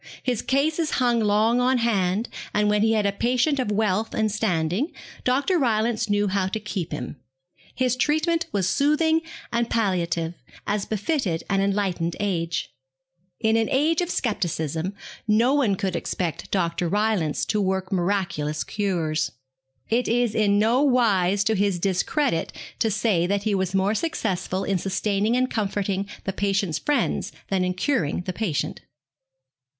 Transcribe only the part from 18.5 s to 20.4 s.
cures. It is